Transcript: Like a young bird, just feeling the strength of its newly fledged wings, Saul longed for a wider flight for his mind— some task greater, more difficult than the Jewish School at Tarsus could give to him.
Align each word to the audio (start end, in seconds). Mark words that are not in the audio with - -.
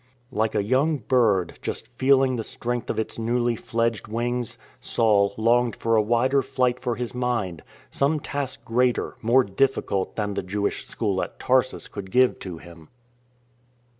Like 0.31 0.55
a 0.55 0.63
young 0.63 0.97
bird, 0.97 1.59
just 1.61 1.87
feeling 1.89 2.35
the 2.35 2.43
strength 2.43 2.89
of 2.89 2.97
its 2.97 3.19
newly 3.19 3.55
fledged 3.55 4.07
wings, 4.07 4.57
Saul 4.79 5.35
longed 5.37 5.75
for 5.75 5.95
a 5.95 6.01
wider 6.01 6.41
flight 6.41 6.79
for 6.79 6.95
his 6.95 7.13
mind— 7.13 7.61
some 7.91 8.19
task 8.19 8.65
greater, 8.65 9.15
more 9.21 9.43
difficult 9.43 10.15
than 10.15 10.33
the 10.33 10.41
Jewish 10.41 10.87
School 10.87 11.21
at 11.21 11.39
Tarsus 11.39 11.87
could 11.87 12.09
give 12.09 12.39
to 12.39 12.57
him. 12.57 12.89